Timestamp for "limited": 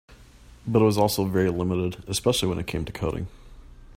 1.51-2.03